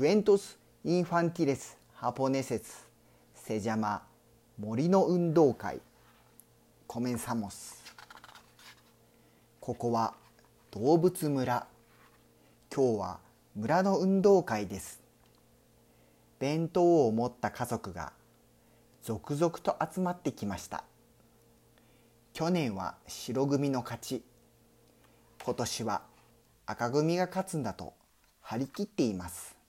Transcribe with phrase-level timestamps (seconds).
[0.00, 2.88] クエントス・インファンティレス・ハポネセス・
[3.34, 4.00] セジャマ
[4.58, 5.78] 森の運動会
[6.86, 7.84] コメンサモス
[9.60, 10.14] ここは
[10.70, 11.66] 動物村
[12.74, 13.18] 今日は
[13.54, 15.02] 村の運動会です
[16.38, 18.14] 弁当を持った家族が
[19.02, 20.82] 続々と集まってきました
[22.32, 24.22] 去年は白組の勝ち
[25.44, 26.00] 今年は
[26.64, 27.92] 赤組が勝つんだと
[28.40, 29.59] 張り切っています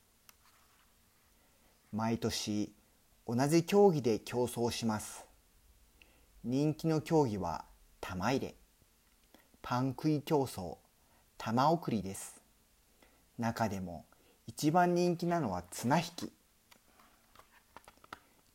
[1.94, 2.72] 毎年
[3.27, 5.26] 同じ競技で競争します。
[6.41, 7.66] 人気の競技は
[7.99, 8.55] 玉入れ。
[9.62, 10.77] パン食い競争
[11.38, 12.41] 玉送りです。
[13.38, 14.05] 中でも
[14.48, 16.32] 一番人気なのは綱引き。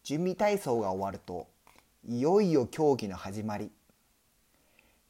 [0.02, 1.46] 準備体操が終わると
[2.08, 3.70] いよいよ競技の始まり。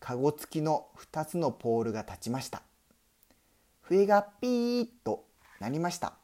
[0.00, 2.62] かご付きの2つのポールが立ちました。
[3.82, 5.24] 笛がピーッと
[5.60, 6.14] なりました。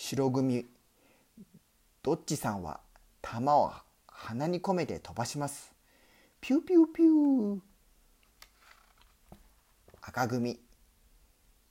[0.00, 0.64] 白組。
[2.04, 2.78] どっちさんは
[3.20, 3.72] 玉を
[4.06, 5.72] 鼻に込めて飛ばします。
[6.40, 7.58] ピューピューピュー。
[10.00, 10.60] 赤組。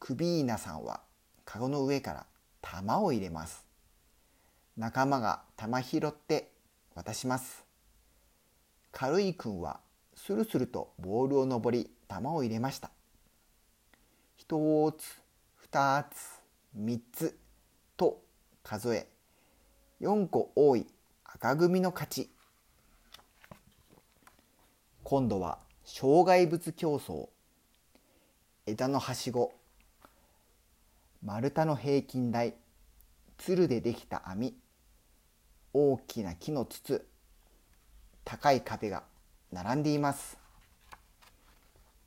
[0.01, 0.99] クビーナさんは
[1.45, 2.25] カゴの上から
[2.61, 3.65] 玉を入れます。
[4.75, 6.51] 仲間が玉拾って
[6.95, 7.63] 渡します。
[8.91, 9.79] 軽いくんは
[10.15, 12.91] スルスルとボールを登り玉を入れました。
[14.35, 15.21] 一つ
[15.55, 16.41] 二つ
[16.73, 17.39] 三つ
[17.97, 18.21] と
[18.63, 19.07] 数え
[20.01, 20.85] 4個多い
[21.25, 22.29] 赤組の勝ち。
[25.03, 27.29] 今度は障害物競争
[28.65, 29.53] 枝のはしご
[31.23, 32.53] 丸太の平均台
[33.37, 34.55] 鶴でできた網
[35.73, 37.07] 大きな木の筒
[38.25, 39.03] 高い壁が
[39.51, 40.37] 並んでいます。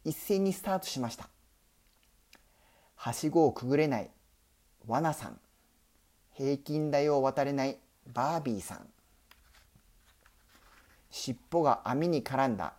[0.05, 1.29] 一斉にスタートしました。
[2.97, 4.11] はしごをくぐれない
[4.87, 5.41] 罠さん。
[6.41, 7.77] 平均台を渡れない
[8.15, 8.87] バービーさん。
[11.11, 12.73] 尻尾が網に絡んだ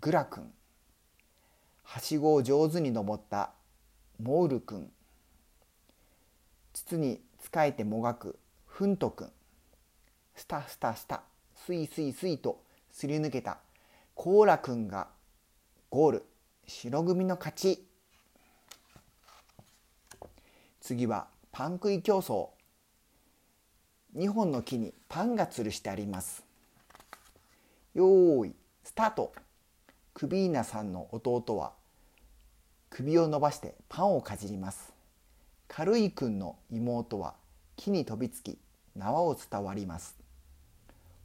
[0.00, 0.52] グラくん
[1.84, 3.50] はしごを上手に登った
[4.20, 4.90] モールくん
[6.72, 9.30] 筒に仕えてもがくフントくん
[10.34, 11.22] スタスタスタ
[11.54, 12.60] スイスイスイと
[12.90, 13.58] すり抜けた
[14.16, 15.06] コーラくんが
[15.88, 16.24] ゴール。
[16.66, 17.86] 白組の勝ち。
[20.80, 22.57] 次はパン食い競争。
[24.16, 26.42] 2本の木にパンが吊るしてあります。
[27.94, 28.54] よーい
[28.84, 29.32] スタート。
[30.14, 31.72] クビーナさんの弟は
[32.90, 34.92] 首を伸ばしてパンをかじります。
[35.68, 37.34] 軽いくんの妹は
[37.76, 38.58] 木に飛びつき
[38.96, 40.16] 縄を伝わります。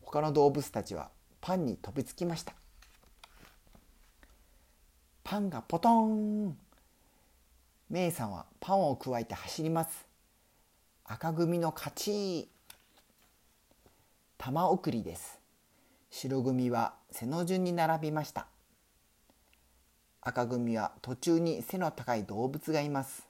[0.02, 1.10] 他の動物たちは
[1.42, 2.54] パンに飛びつきました。
[5.24, 6.56] パンがポトン。
[7.90, 10.06] メイさんはパンをくわえて走ります。
[11.06, 12.53] 赤組の勝ち。
[14.46, 15.40] 玉送りです。
[16.10, 18.48] 白組は背の順に並びました。
[20.20, 23.26] 赤組は途中に背の高い動物がいます。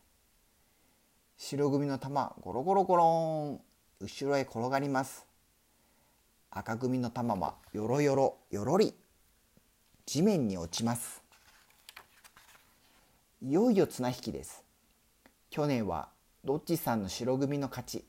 [1.38, 3.62] 白組の玉ゴロゴロゴロン。
[4.00, 5.28] 後ろへ転がります。
[6.50, 8.95] 赤組の玉はよろよろよろり。
[10.07, 11.22] 地面に落ちます。
[13.40, 14.63] いよいよ綱引きです。
[15.51, 16.09] 去年は
[16.44, 18.03] どっちさんの白組の勝ち。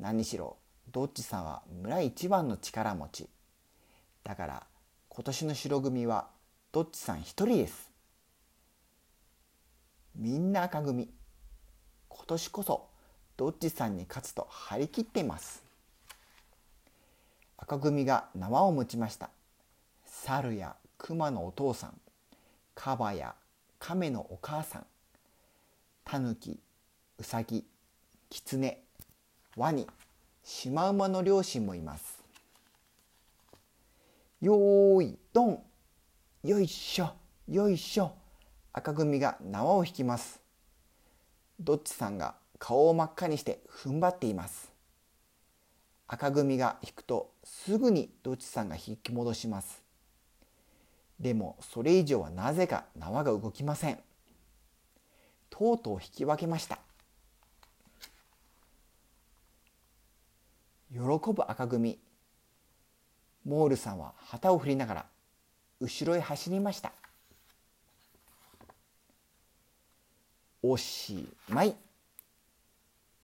[0.00, 0.56] 何しろ
[0.90, 3.28] どっちさんは村一番の力持ち。
[4.24, 4.66] だから
[5.08, 6.28] 今年の白組は
[6.72, 7.90] どっちさん一人です。
[10.14, 11.10] みんな赤組。
[12.08, 12.88] 今年こそ
[13.36, 15.62] どっちさんに勝つと張り切っています。
[17.56, 19.30] 赤組が縄を持ちました。
[20.06, 22.00] 猿や熊のお父さん。
[22.74, 23.34] カバや
[23.78, 24.86] 亀のお母さん。
[26.04, 26.58] タヌキ
[27.18, 27.64] ウサギ
[28.30, 28.82] キツネ
[29.56, 29.86] ワニ。
[30.42, 32.18] シマウマの両親もいます。
[34.40, 35.62] よーいドン。
[36.44, 37.10] よいしょ。
[37.48, 38.12] よいしょ。
[38.72, 40.40] 赤組が縄を引きます。
[41.58, 44.70] どっちさんが顔を真っ赤にして踏ん張っています。
[46.06, 49.82] 赤組が引くとすぐにどっちさんが引き戻します。
[51.18, 53.98] でもそれ以上はなぜか縄が動きません。
[55.50, 56.78] とうとう引き分けました。
[60.98, 61.96] 喜ぶ赤組。
[63.44, 65.06] モールさんは旗を振りながら
[65.80, 66.92] 後ろへ走りました。
[70.60, 71.76] おしまい。